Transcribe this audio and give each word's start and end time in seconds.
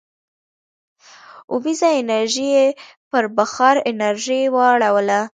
اوبیزه 1.51 1.87
انرژي 2.01 2.47
یې 2.55 2.65
پر 3.09 3.23
بخار 3.37 3.75
انرژۍ 3.91 4.41
واړوله. 4.55 5.21